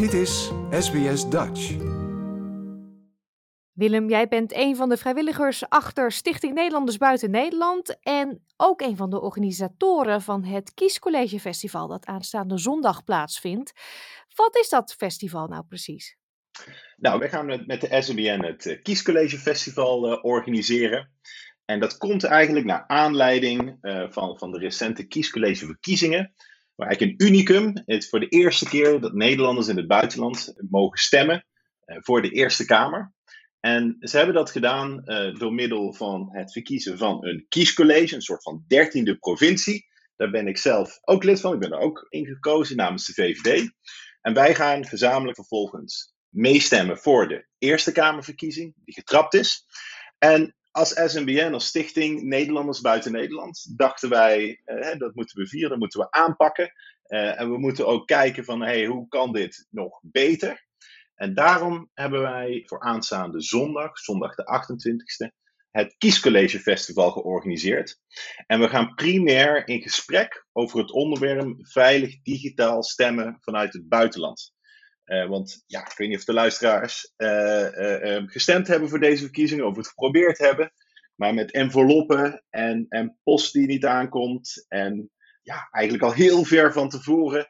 Dit 0.00 0.12
is 0.12 0.50
SBS 0.70 1.28
Dutch. 1.28 1.76
Willem, 3.72 4.08
jij 4.08 4.28
bent 4.28 4.54
een 4.54 4.76
van 4.76 4.88
de 4.88 4.96
vrijwilligers 4.96 5.68
achter 5.68 6.12
Stichting 6.12 6.54
Nederlanders 6.54 6.96
Buiten 6.96 7.30
Nederland 7.30 7.98
en 8.02 8.44
ook 8.56 8.80
een 8.80 8.96
van 8.96 9.10
de 9.10 9.20
organisatoren 9.20 10.22
van 10.22 10.44
het 10.44 10.74
Kiescollege 10.74 11.40
Festival 11.40 11.88
dat 11.88 12.06
aanstaande 12.06 12.58
zondag 12.58 13.04
plaatsvindt. 13.04 13.72
Wat 14.34 14.56
is 14.56 14.68
dat 14.68 14.94
festival 14.94 15.46
nou 15.46 15.64
precies? 15.68 16.16
Nou, 16.96 17.18
wij 17.18 17.28
gaan 17.28 17.46
met 17.66 17.80
de 17.80 18.02
SNBN 18.02 18.42
het 18.44 18.66
eh, 18.66 18.82
Kiescollege 18.82 19.38
Festival 19.38 20.12
uh, 20.12 20.24
organiseren. 20.24 21.10
En 21.64 21.80
dat 21.80 21.96
komt 21.96 22.24
eigenlijk 22.24 22.66
naar 22.66 22.84
aanleiding 22.86 23.78
uh, 23.82 24.10
van, 24.10 24.38
van 24.38 24.50
de 24.50 24.58
recente 24.58 25.06
Kiescollege 25.06 25.66
verkiezingen. 25.66 26.34
Maar 26.80 26.88
eigenlijk 26.88 27.20
een 27.20 27.28
unicum. 27.28 27.66
Het 27.74 28.02
is 28.02 28.08
voor 28.08 28.20
de 28.20 28.28
eerste 28.28 28.68
keer 28.68 29.00
dat 29.00 29.12
Nederlanders 29.12 29.68
in 29.68 29.76
het 29.76 29.86
buitenland 29.86 30.54
mogen 30.70 30.98
stemmen 30.98 31.46
voor 31.84 32.22
de 32.22 32.30
Eerste 32.30 32.64
Kamer. 32.64 33.12
En 33.60 33.96
ze 34.00 34.16
hebben 34.16 34.34
dat 34.34 34.50
gedaan 34.50 35.02
uh, 35.04 35.34
door 35.34 35.52
middel 35.52 35.92
van 35.92 36.28
het 36.32 36.52
verkiezen 36.52 36.98
van 36.98 37.26
een 37.26 37.46
kiescollege, 37.48 38.14
een 38.14 38.22
soort 38.22 38.42
van 38.42 38.64
dertiende 38.66 39.18
provincie. 39.18 39.86
Daar 40.16 40.30
ben 40.30 40.46
ik 40.46 40.58
zelf 40.58 40.98
ook 41.00 41.24
lid 41.24 41.40
van. 41.40 41.52
Ik 41.52 41.60
ben 41.60 41.72
er 41.72 41.78
ook 41.78 42.06
ingekozen 42.08 42.76
namens 42.76 43.06
de 43.06 43.12
VVD. 43.12 43.70
En 44.20 44.34
wij 44.34 44.54
gaan 44.54 44.86
gezamenlijk 44.86 45.36
vervolgens 45.36 46.14
meestemmen 46.28 46.98
voor 46.98 47.28
de 47.28 47.46
Eerste 47.58 47.92
Kamerverkiezing, 47.92 48.74
die 48.84 48.94
getrapt 48.94 49.34
is. 49.34 49.64
En 50.18 50.56
als 50.70 50.90
SNBN, 50.90 51.52
als 51.52 51.66
Stichting 51.66 52.22
Nederlanders 52.22 52.80
Buiten 52.80 53.12
Nederland, 53.12 53.78
dachten 53.78 54.08
wij, 54.08 54.60
uh, 54.66 54.98
dat 54.98 55.14
moeten 55.14 55.38
we 55.38 55.46
vieren, 55.46 55.70
dat 55.70 55.78
moeten 55.78 56.00
we 56.00 56.10
aanpakken. 56.10 56.72
Uh, 57.08 57.40
en 57.40 57.50
we 57.50 57.58
moeten 57.58 57.86
ook 57.86 58.06
kijken 58.06 58.44
van, 58.44 58.62
hey, 58.62 58.86
hoe 58.86 59.08
kan 59.08 59.32
dit 59.32 59.66
nog 59.70 60.00
beter? 60.02 60.68
En 61.14 61.34
daarom 61.34 61.90
hebben 61.94 62.20
wij 62.20 62.62
voor 62.66 62.80
aanstaande 62.80 63.40
zondag, 63.40 63.98
zondag 63.98 64.34
de 64.34 64.44
28e, 64.44 65.38
het 65.70 65.94
Kiescollege 65.98 66.58
Festival 66.58 67.10
georganiseerd. 67.10 68.00
En 68.46 68.60
we 68.60 68.68
gaan 68.68 68.94
primair 68.94 69.68
in 69.68 69.82
gesprek 69.82 70.46
over 70.52 70.78
het 70.78 70.92
onderwerp 70.92 71.56
veilig 71.58 72.22
digitaal 72.22 72.82
stemmen 72.82 73.36
vanuit 73.40 73.72
het 73.72 73.88
buitenland. 73.88 74.52
Uh, 75.10 75.26
want 75.26 75.64
ja, 75.66 75.80
ik 75.80 75.96
weet 75.96 76.08
niet 76.08 76.18
of 76.18 76.24
de 76.24 76.32
luisteraars 76.32 77.12
uh, 77.16 77.68
uh, 77.72 78.22
gestemd 78.26 78.66
hebben 78.66 78.88
voor 78.88 79.00
deze 79.00 79.22
verkiezingen, 79.22 79.66
of 79.66 79.76
het 79.76 79.88
geprobeerd 79.88 80.38
hebben. 80.38 80.72
Maar 81.14 81.34
met 81.34 81.50
enveloppen 81.50 82.44
en, 82.50 82.86
en 82.88 83.18
post 83.22 83.52
die 83.52 83.66
niet 83.66 83.84
aankomt. 83.84 84.66
En 84.68 85.10
ja, 85.42 85.68
eigenlijk 85.70 86.04
al 86.04 86.12
heel 86.12 86.44
ver 86.44 86.72
van 86.72 86.88
tevoren 86.88 87.48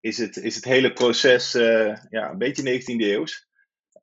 is 0.00 0.18
het, 0.18 0.36
is 0.36 0.54
het 0.54 0.64
hele 0.64 0.92
proces 0.92 1.52
ja, 1.52 2.30
een 2.30 2.38
beetje 2.38 2.80
19e 2.80 2.84
eeuws. 2.84 3.43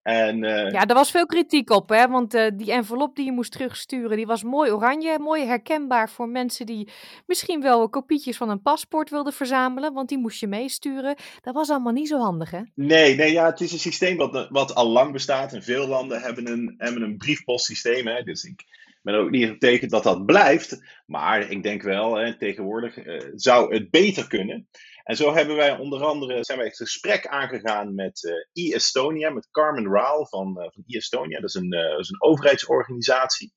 En, 0.01 0.43
uh, 0.43 0.71
ja, 0.71 0.85
er 0.85 0.93
was 0.93 1.11
veel 1.11 1.25
kritiek 1.25 1.69
op, 1.69 1.89
hè? 1.89 2.07
want 2.07 2.35
uh, 2.35 2.47
die 2.53 2.71
envelop 2.71 3.15
die 3.15 3.25
je 3.25 3.31
moest 3.31 3.51
terugsturen, 3.51 4.17
die 4.17 4.25
was 4.25 4.43
mooi 4.43 4.71
oranje, 4.71 5.19
mooi 5.19 5.45
herkenbaar 5.45 6.09
voor 6.09 6.29
mensen 6.29 6.65
die 6.65 6.89
misschien 7.25 7.61
wel 7.61 7.89
kopietjes 7.89 8.37
van 8.37 8.49
een 8.49 8.61
paspoort 8.61 9.09
wilden 9.09 9.33
verzamelen, 9.33 9.93
want 9.93 10.09
die 10.09 10.17
moest 10.17 10.39
je 10.39 10.47
meesturen. 10.47 11.15
Dat 11.41 11.53
was 11.53 11.69
allemaal 11.69 11.93
niet 11.93 12.07
zo 12.07 12.19
handig, 12.19 12.51
hè? 12.51 12.61
Nee, 12.75 13.15
nee 13.15 13.31
ja, 13.31 13.45
het 13.45 13.61
is 13.61 13.71
een 13.71 13.79
systeem 13.79 14.17
wat, 14.17 14.47
wat 14.49 14.75
al 14.75 14.87
lang 14.87 15.11
bestaat 15.11 15.53
en 15.53 15.63
veel 15.63 15.87
landen 15.87 16.21
hebben 16.21 16.47
een, 16.47 16.75
hebben 16.77 17.01
een 17.01 17.17
briefpostsysteem, 17.17 18.07
hè? 18.07 18.23
dus 18.23 18.43
ik 18.43 18.63
ben 19.01 19.15
ook 19.15 19.29
niet 19.29 19.59
tegen 19.59 19.89
dat 19.89 20.03
dat 20.03 20.25
blijft, 20.25 20.81
maar 21.05 21.49
ik 21.49 21.63
denk 21.63 21.81
wel, 21.81 22.15
hè, 22.15 22.37
tegenwoordig 22.37 22.97
zou 23.35 23.73
het 23.73 23.89
beter 23.89 24.27
kunnen. 24.27 24.67
En 25.11 25.17
zo 25.17 25.33
hebben 25.33 25.55
wij 25.55 25.77
onder 25.77 26.03
andere 26.03 26.43
zijn 26.43 26.57
wij 26.57 26.67
het 26.67 26.75
gesprek 26.75 27.27
aangegaan 27.27 27.95
met 27.95 28.23
uh, 28.23 28.33
e-Estonia, 28.65 29.29
met 29.29 29.51
Carmen 29.51 29.91
Raal 29.91 30.27
van, 30.27 30.47
uh, 30.47 30.63
van 30.63 30.83
e-Estonia. 30.85 31.39
Dat 31.39 31.49
is 31.49 31.55
een, 31.55 31.73
uh, 31.73 31.89
dat 31.89 31.99
is 31.99 32.09
een 32.09 32.21
overheidsorganisatie. 32.21 33.53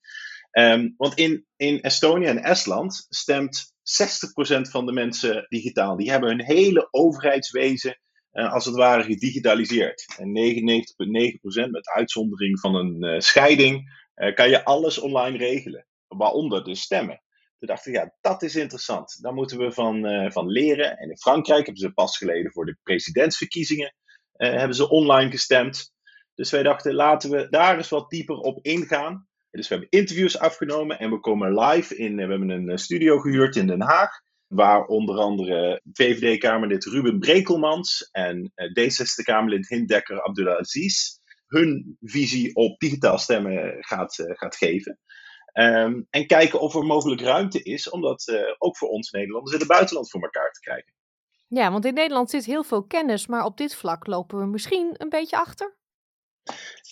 Um, 0.52 0.94
want 0.96 1.14
in, 1.14 1.46
in 1.56 1.80
Estonië 1.80 2.26
en 2.26 2.42
Estland 2.42 3.06
stemt 3.08 3.64
60% 3.66 4.60
van 4.70 4.86
de 4.86 4.92
mensen 4.92 5.46
digitaal. 5.48 5.96
Die 5.96 6.10
hebben 6.10 6.28
hun 6.28 6.44
hele 6.44 6.88
overheidswezen 6.90 8.00
als 8.30 8.64
het 8.64 8.74
ware 8.74 9.02
gedigitaliseerd. 9.02 10.14
En 10.18 10.28
99,9% 11.66 11.70
met 11.70 11.88
uitzondering 11.88 12.60
van 12.60 12.74
een 12.74 13.22
scheiding 13.22 13.90
kan 14.34 14.48
je 14.48 14.64
alles 14.64 14.98
online 14.98 15.36
regelen. 15.36 15.86
Waaronder 16.08 16.64
de 16.64 16.74
stemmen. 16.74 17.23
Toen 17.64 17.74
dachten 17.74 17.92
ja, 17.92 18.14
dat 18.20 18.42
is 18.42 18.56
interessant. 18.56 19.22
Daar 19.22 19.34
moeten 19.34 19.58
we 19.58 19.72
van, 19.72 20.06
uh, 20.06 20.30
van 20.30 20.48
leren. 20.48 20.96
En 20.98 21.10
in 21.10 21.18
Frankrijk 21.18 21.64
hebben 21.64 21.82
ze 21.82 21.92
pas 21.92 22.18
geleden 22.18 22.52
voor 22.52 22.66
de 22.66 22.76
presidentsverkiezingen 22.82 23.94
uh, 24.36 24.50
hebben 24.50 24.76
ze 24.76 24.88
online 24.88 25.30
gestemd. 25.30 25.92
Dus 26.34 26.50
wij 26.50 26.62
dachten, 26.62 26.94
laten 26.94 27.30
we 27.30 27.48
daar 27.48 27.76
eens 27.76 27.88
wat 27.88 28.10
dieper 28.10 28.36
op 28.36 28.64
ingaan. 28.64 29.28
Dus 29.50 29.68
we 29.68 29.74
hebben 29.74 29.98
interviews 29.98 30.38
afgenomen 30.38 30.98
en 30.98 31.10
we 31.10 31.20
komen 31.20 31.58
live 31.58 31.96
in. 31.96 32.14
We 32.14 32.20
hebben 32.20 32.48
een 32.48 32.78
studio 32.78 33.18
gehuurd 33.18 33.56
in 33.56 33.66
Den 33.66 33.82
Haag. 33.82 34.10
Waar 34.46 34.84
onder 34.84 35.16
andere 35.16 35.80
VVD-Kamerlid 35.92 36.84
Ruben 36.84 37.18
Brekelmans 37.18 38.08
en 38.12 38.52
D66-Kamerlid 38.52 39.68
Hindekker 39.68 40.22
Abdulaziz 40.22 41.18
hun 41.46 41.96
visie 42.00 42.54
op 42.54 42.80
digitaal 42.80 43.18
stemmen 43.18 43.76
gaat, 43.80 44.14
gaat 44.26 44.56
geven. 44.56 44.98
Um, 45.54 46.06
en 46.10 46.26
kijken 46.26 46.60
of 46.60 46.74
er 46.74 46.84
mogelijk 46.84 47.20
ruimte 47.20 47.62
is 47.62 47.90
om 47.90 48.00
dat 48.00 48.28
uh, 48.28 48.40
ook 48.58 48.76
voor 48.76 48.88
ons 48.88 49.10
Nederlanders 49.10 49.52
in 49.52 49.58
het 49.58 49.68
buitenland 49.68 50.10
voor 50.10 50.22
elkaar 50.22 50.52
te 50.52 50.60
krijgen. 50.60 50.92
Ja, 51.48 51.72
want 51.72 51.84
in 51.84 51.94
Nederland 51.94 52.30
zit 52.30 52.44
heel 52.44 52.64
veel 52.64 52.84
kennis, 52.84 53.26
maar 53.26 53.44
op 53.44 53.56
dit 53.56 53.74
vlak 53.74 54.06
lopen 54.06 54.38
we 54.38 54.46
misschien 54.46 54.94
een 54.98 55.08
beetje 55.08 55.36
achter. 55.36 55.76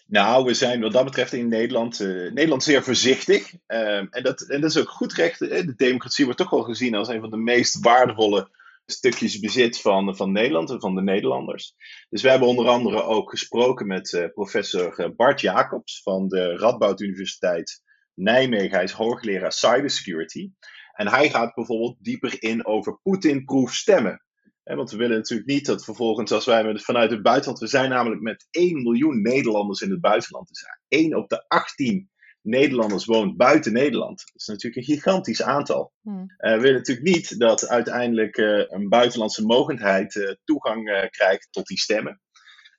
Nou, 0.07 0.45
we 0.45 0.55
zijn 0.55 0.81
wat 0.81 0.93
dat 0.93 1.05
betreft 1.05 1.33
in 1.33 1.49
Nederland, 1.49 2.01
uh, 2.01 2.33
Nederland 2.33 2.63
zeer 2.63 2.83
voorzichtig. 2.83 3.53
Um, 3.53 4.09
en, 4.11 4.23
dat, 4.23 4.41
en 4.41 4.61
dat 4.61 4.71
is 4.71 4.79
ook 4.79 4.91
goed 4.91 5.13
recht. 5.13 5.39
De 5.39 5.75
democratie 5.77 6.25
wordt 6.25 6.41
toch 6.41 6.51
wel 6.51 6.63
gezien 6.63 6.95
als 6.95 7.09
een 7.09 7.21
van 7.21 7.31
de 7.31 7.37
meest 7.37 7.85
waardevolle 7.85 8.51
stukjes 8.87 9.39
bezit 9.39 9.81
van, 9.81 10.17
van 10.17 10.33
Nederland 10.33 10.71
en 10.71 10.81
van 10.81 10.95
de 10.95 11.03
Nederlanders. 11.03 11.75
Dus 12.09 12.23
we 12.23 12.31
hebben 12.31 12.49
onder 12.49 12.69
andere 12.69 13.03
ook 13.03 13.31
gesproken 13.31 13.87
met 13.87 14.13
uh, 14.13 14.29
professor 14.33 15.15
Bart 15.17 15.41
Jacobs 15.41 16.03
van 16.03 16.29
de 16.29 16.57
Radboud 16.57 17.01
Universiteit 17.01 17.83
Nijmegen. 18.15 18.71
Hij 18.71 18.85
is 18.85 18.93
hoogleraar 18.93 19.53
cybersecurity. 19.53 20.51
En 20.93 21.09
hij 21.09 21.31
gaat 21.31 21.55
bijvoorbeeld 21.55 21.97
dieper 22.01 22.43
in 22.43 22.67
over 22.67 22.99
Poetin-proof 23.03 23.75
stemmen. 23.75 24.25
want 24.63 24.91
we 24.91 24.97
willen 24.97 25.17
natuurlijk 25.17 25.49
niet 25.49 25.67
dat 25.67 25.85
vervolgens, 25.85 26.33
als 26.33 26.45
wij 26.45 26.79
vanuit 26.79 27.11
het 27.11 27.23
buitenland, 27.23 27.61
we 27.61 27.67
zijn 27.67 27.91
namelijk 27.91 28.21
met 28.21 28.47
1 28.51 28.83
miljoen 28.83 29.23
Nederlanders 29.23 29.81
in 29.81 29.91
het 29.91 30.01
buitenland. 30.01 30.49
Dus 30.49 30.65
1 30.89 31.17
op 31.17 31.29
de 31.29 31.45
18 31.49 32.11
Nederlanders 32.43 33.05
woont 33.05 33.37
buiten 33.37 33.73
Nederland. 33.73 34.19
Dat 34.19 34.41
is 34.41 34.47
natuurlijk 34.47 34.77
een 34.77 34.95
gigantisch 34.95 35.43
aantal. 35.43 35.93
Hmm. 36.01 36.35
Uh, 36.39 36.55
we 36.55 36.61
willen 36.61 36.77
natuurlijk 36.77 37.07
niet 37.07 37.39
dat 37.39 37.69
uiteindelijk 37.69 38.37
uh, 38.37 38.65
een 38.69 38.89
buitenlandse 38.89 39.47
mogendheid 39.47 40.15
uh, 40.15 40.31
toegang 40.45 41.09
krijgt 41.11 41.49
tot 41.51 41.67
die 41.67 41.79
stemmen. 41.79 42.21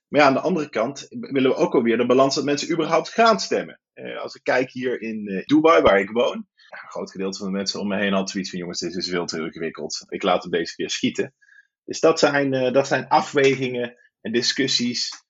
Maar 0.08 0.20
ja, 0.20 0.26
aan 0.26 0.34
de 0.34 0.40
andere 0.40 0.68
kant 0.68 1.06
willen 1.08 1.50
we 1.50 1.56
ook 1.56 1.74
alweer 1.74 1.96
de 1.96 2.06
balans 2.06 2.34
dat 2.34 2.44
mensen 2.44 2.72
überhaupt 2.72 3.08
gaan 3.08 3.40
stemmen. 3.40 3.80
Uh, 3.94 4.20
als 4.20 4.34
ik 4.34 4.42
kijk 4.42 4.70
hier 4.70 5.00
in 5.00 5.30
uh, 5.30 5.44
Dubai, 5.44 5.82
waar 5.82 6.00
ik 6.00 6.10
woon, 6.10 6.36
een 6.36 6.88
groot 6.88 7.10
gedeelte 7.10 7.38
van 7.38 7.46
de 7.46 7.52
mensen 7.52 7.80
om 7.80 7.88
me 7.88 7.96
heen 7.96 8.12
had 8.12 8.30
zoiets 8.30 8.50
van: 8.50 8.58
jongens, 8.58 8.80
dit 8.80 8.96
is 8.96 9.08
veel 9.08 9.26
te 9.26 9.38
ingewikkeld. 9.38 10.04
Ik 10.08 10.22
laat 10.22 10.42
het 10.42 10.52
deze 10.52 10.74
keer 10.74 10.90
schieten. 10.90 11.34
Dus 11.84 12.00
dat 12.00 12.18
zijn, 12.18 12.52
uh, 12.52 12.72
dat 12.72 12.86
zijn 12.86 13.08
afwegingen 13.08 13.96
en 14.20 14.32
discussies 14.32 15.22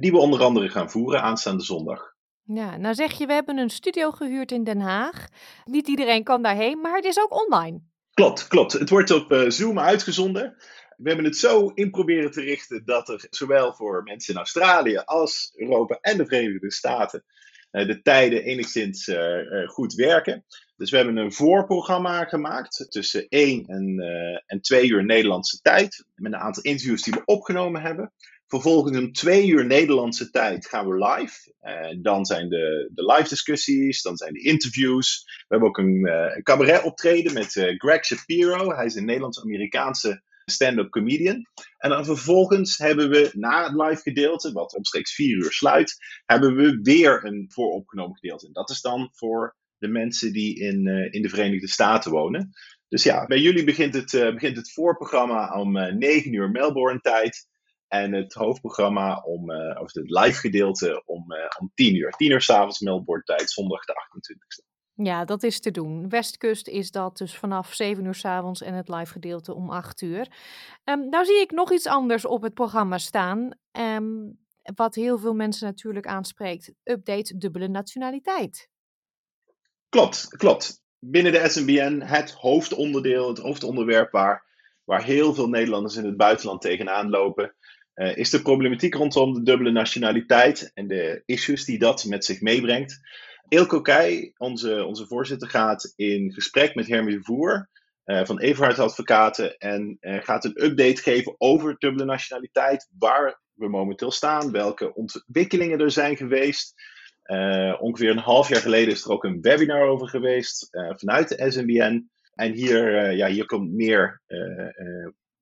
die 0.00 0.10
we 0.10 0.18
onder 0.18 0.42
andere 0.42 0.68
gaan 0.68 0.90
voeren 0.90 1.22
aanstaande 1.22 1.62
zondag. 1.62 2.14
Ja, 2.42 2.76
nou 2.76 2.94
zeg 2.94 3.18
je, 3.18 3.26
we 3.26 3.32
hebben 3.32 3.58
een 3.58 3.70
studio 3.70 4.10
gehuurd 4.10 4.52
in 4.52 4.64
Den 4.64 4.80
Haag. 4.80 5.28
Niet 5.64 5.88
iedereen 5.88 6.24
kan 6.24 6.42
daarheen, 6.42 6.80
maar 6.80 6.96
het 6.96 7.04
is 7.04 7.20
ook 7.20 7.44
online. 7.44 7.80
Klopt, 8.14 8.48
klopt. 8.48 8.72
Het 8.72 8.90
wordt 8.90 9.10
op 9.10 9.44
Zoom 9.48 9.78
uitgezonden. 9.78 10.56
We 10.96 11.08
hebben 11.08 11.24
het 11.24 11.36
zo 11.36 11.68
in 11.68 11.90
proberen 11.90 12.30
te 12.30 12.40
richten 12.40 12.84
dat 12.84 13.08
er 13.08 13.26
zowel 13.30 13.74
voor 13.74 14.02
mensen 14.02 14.32
in 14.32 14.38
Australië 14.38 14.96
als 14.96 15.52
Europa 15.54 15.98
en 16.00 16.16
de 16.16 16.26
Verenigde 16.26 16.72
Staten 16.72 17.24
de 17.70 18.00
tijden 18.02 18.42
enigszins 18.42 19.06
uh, 19.06 19.16
uh, 19.16 19.68
goed 19.68 19.94
werken. 19.94 20.44
Dus 20.76 20.90
we 20.90 20.96
hebben 20.96 21.16
een 21.16 21.32
voorprogramma 21.32 22.24
gemaakt 22.24 22.86
tussen 22.88 23.26
1 23.28 23.66
en, 23.66 23.98
en 24.46 24.60
2 24.60 24.88
uur 24.88 25.04
Nederlandse 25.04 25.60
tijd. 25.60 26.04
Met 26.14 26.32
een 26.32 26.38
aantal 26.38 26.62
interviews 26.62 27.02
die 27.02 27.12
we 27.12 27.24
opgenomen 27.24 27.82
hebben. 27.82 28.12
Vervolgens 28.46 28.98
om 28.98 29.12
2 29.12 29.46
uur 29.46 29.66
Nederlandse 29.66 30.30
tijd 30.30 30.66
gaan 30.66 30.88
we 30.88 31.06
live. 31.06 31.54
En 31.60 32.02
dan 32.02 32.24
zijn 32.24 32.48
de, 32.48 32.90
de 32.94 33.04
live 33.04 33.28
discussies, 33.28 34.02
dan 34.02 34.16
zijn 34.16 34.32
de 34.32 34.42
interviews. 34.42 35.24
We 35.24 35.44
hebben 35.48 35.68
ook 35.68 35.78
een, 35.78 36.08
een 36.36 36.42
cabaret 36.42 36.82
optreden 36.82 37.32
met 37.32 37.52
Greg 37.78 38.04
Shapiro. 38.04 38.74
Hij 38.74 38.86
is 38.86 38.94
een 38.94 39.04
Nederlands-Amerikaanse 39.04 40.22
stand-up 40.50 40.90
comedian. 40.90 41.46
En 41.78 41.90
dan 41.90 42.04
vervolgens 42.04 42.78
hebben 42.78 43.10
we 43.10 43.30
na 43.32 43.64
het 43.64 43.82
live 43.82 44.02
gedeelte, 44.02 44.52
wat 44.52 44.74
omstreeks 44.74 45.14
vier 45.14 45.36
uur 45.36 45.52
sluit, 45.52 45.96
hebben 46.24 46.56
we 46.56 46.78
weer 46.82 47.24
een 47.24 47.50
vooropgenomen 47.52 48.16
gedeelte. 48.16 48.46
En 48.46 48.52
dat 48.52 48.70
is 48.70 48.80
dan 48.80 49.10
voor 49.12 49.56
de 49.78 49.88
mensen 49.88 50.32
die 50.32 50.58
in, 50.58 50.86
uh, 50.86 51.12
in 51.12 51.22
de 51.22 51.28
Verenigde 51.28 51.68
Staten 51.68 52.10
wonen. 52.10 52.52
Dus 52.88 53.02
ja, 53.02 53.26
bij 53.26 53.38
jullie 53.38 53.64
begint 53.64 53.94
het, 53.94 54.12
uh, 54.12 54.32
begint 54.32 54.56
het 54.56 54.72
voorprogramma 54.72 55.60
om 55.60 55.76
uh, 55.76 55.88
eh, 55.88 55.94
9 55.94 56.32
uur 56.32 56.50
Melbourne 56.50 57.00
tijd. 57.00 57.46
En 57.88 58.12
het 58.12 58.32
hoofdprogramma 58.32 59.16
om, 59.16 59.50
of 59.80 59.92
het 59.92 60.10
live 60.10 60.40
gedeelte 60.40 61.02
om, 61.04 61.24
om 61.60 61.70
10 61.74 61.94
uur. 61.94 62.10
10 62.10 62.30
uur 62.30 62.40
s'avonds 62.40 62.80
meldbordtijd, 62.80 63.50
zondag 63.50 63.84
de 63.84 63.92
28e. 63.92 64.75
Ja, 64.96 65.24
dat 65.24 65.42
is 65.42 65.60
te 65.60 65.70
doen. 65.70 66.08
Westkust 66.08 66.68
is 66.68 66.90
dat 66.90 67.18
dus 67.18 67.36
vanaf 67.36 67.74
7 67.74 68.04
uur 68.04 68.14
s 68.14 68.24
avonds 68.24 68.62
en 68.62 68.74
het 68.74 68.88
live 68.88 69.12
gedeelte 69.12 69.54
om 69.54 69.70
8 69.70 70.00
uur. 70.00 70.28
Um, 70.84 71.08
nou 71.08 71.24
zie 71.24 71.40
ik 71.40 71.50
nog 71.50 71.72
iets 71.72 71.86
anders 71.86 72.26
op 72.26 72.42
het 72.42 72.54
programma 72.54 72.98
staan. 72.98 73.50
Um, 73.72 74.38
wat 74.74 74.94
heel 74.94 75.18
veel 75.18 75.34
mensen 75.34 75.66
natuurlijk 75.66 76.06
aanspreekt. 76.06 76.72
Update 76.84 77.36
dubbele 77.36 77.68
nationaliteit. 77.68 78.68
Klopt, 79.88 80.28
klopt. 80.28 80.82
Binnen 80.98 81.32
de 81.32 81.48
SNBN 81.48 82.00
het 82.00 82.30
hoofdonderdeel, 82.30 83.28
het 83.28 83.38
hoofdonderwerp 83.38 84.10
waar, 84.10 84.44
waar 84.84 85.04
heel 85.04 85.34
veel 85.34 85.48
Nederlanders 85.48 85.96
in 85.96 86.04
het 86.04 86.16
buitenland 86.16 86.60
tegenaan 86.60 87.10
lopen. 87.10 87.54
Uh, 87.94 88.16
is 88.16 88.30
de 88.30 88.42
problematiek 88.42 88.94
rondom 88.94 89.32
de 89.32 89.42
dubbele 89.42 89.70
nationaliteit 89.70 90.70
en 90.74 90.86
de 90.86 91.22
issues 91.24 91.64
die 91.64 91.78
dat 91.78 92.04
met 92.04 92.24
zich 92.24 92.40
meebrengt. 92.40 93.00
Eelco 93.48 93.80
Keij, 93.80 94.32
onze, 94.36 94.84
onze 94.84 95.06
voorzitter, 95.06 95.48
gaat 95.48 95.92
in 95.96 96.32
gesprek 96.32 96.74
met 96.74 96.86
Hermie 96.86 97.20
Voer 97.20 97.68
uh, 98.04 98.24
van 98.24 98.40
Everhard 98.40 98.78
Advocaten 98.78 99.56
en 99.56 99.96
uh, 100.00 100.22
gaat 100.22 100.44
een 100.44 100.64
update 100.64 101.02
geven 101.02 101.34
over 101.38 101.76
dubbele 101.78 102.04
nationaliteit, 102.04 102.90
waar 102.98 103.40
we 103.52 103.68
momenteel 103.68 104.10
staan, 104.10 104.52
welke 104.52 104.94
ontwikkelingen 104.94 105.80
er 105.80 105.90
zijn 105.90 106.16
geweest. 106.16 106.74
Uh, 107.24 107.76
ongeveer 107.80 108.10
een 108.10 108.18
half 108.18 108.48
jaar 108.48 108.60
geleden 108.60 108.94
is 108.94 109.04
er 109.04 109.10
ook 109.10 109.24
een 109.24 109.40
webinar 109.40 109.88
over 109.88 110.08
geweest 110.08 110.68
vanuit 110.70 111.28
de 111.28 111.50
SNBN. 111.50 112.10
En 112.34 112.52
hier, 112.52 113.12
ja, 113.12 113.28
hier 113.28 113.46
komt 113.46 113.72
meer 113.72 114.22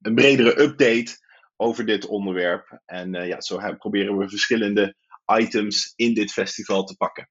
een 0.00 0.14
bredere 0.14 0.60
update 0.60 1.16
over 1.56 1.86
dit 1.86 2.06
onderwerp. 2.06 2.80
En 2.84 3.12
ja, 3.12 3.40
zo 3.40 3.74
proberen 3.78 4.18
we 4.18 4.28
verschillende 4.28 4.94
items 5.40 5.92
in 5.96 6.14
dit 6.14 6.32
festival 6.32 6.84
te 6.84 6.96
pakken. 6.96 7.28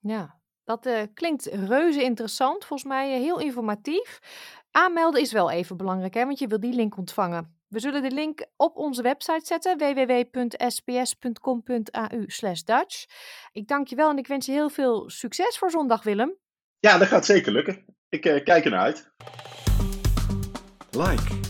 Ja, 0.00 0.40
dat 0.64 0.86
uh, 0.86 1.02
klinkt 1.14 1.46
reuze 1.46 2.02
interessant. 2.02 2.64
Volgens 2.64 2.88
mij 2.88 3.14
uh, 3.14 3.20
heel 3.20 3.40
informatief. 3.40 4.18
Aanmelden 4.70 5.20
is 5.20 5.32
wel 5.32 5.50
even 5.50 5.76
belangrijk, 5.76 6.14
hè, 6.14 6.24
want 6.24 6.38
je 6.38 6.46
wil 6.46 6.60
die 6.60 6.74
link 6.74 6.96
ontvangen. 6.96 7.56
We 7.68 7.80
zullen 7.80 8.02
de 8.02 8.10
link 8.10 8.46
op 8.56 8.76
onze 8.76 9.02
website 9.02 9.46
zetten, 9.46 9.78
www.sps.com.au 9.78 12.26
Dutch. 12.64 13.06
Ik 13.52 13.68
dank 13.68 13.88
je 13.88 13.96
wel 13.96 14.10
en 14.10 14.18
ik 14.18 14.26
wens 14.26 14.46
je 14.46 14.52
heel 14.52 14.70
veel 14.70 15.10
succes 15.10 15.58
voor 15.58 15.70
zondag, 15.70 16.02
Willem. 16.02 16.36
Ja, 16.78 16.98
dat 16.98 17.08
gaat 17.08 17.26
zeker 17.26 17.52
lukken. 17.52 17.84
Ik 18.08 18.26
uh, 18.26 18.44
kijk 18.44 18.64
ernaar 18.64 18.80
uit. 18.80 19.12
Like, 20.90 21.40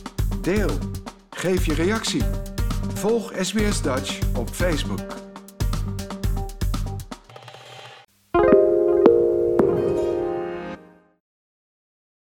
deel, 0.43 0.79
geef 1.31 1.67
je 1.67 1.75
reactie. 1.75 2.23
Volg 2.95 3.33
SBS 3.41 3.83
Dutch 3.83 4.37
op 4.37 4.49
Facebook. 4.49 5.26